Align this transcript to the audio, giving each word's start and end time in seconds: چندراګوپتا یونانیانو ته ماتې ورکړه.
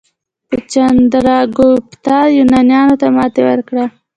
چندراګوپتا 0.71 2.17
یونانیانو 2.37 2.95
ته 3.01 3.07
ماتې 3.15 3.41
ورکړه. 3.45 3.85